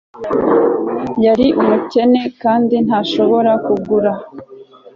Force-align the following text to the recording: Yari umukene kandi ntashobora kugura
Yari 1.25 1.47
umukene 1.61 2.21
kandi 2.41 2.75
ntashobora 2.85 3.51
kugura 3.65 4.11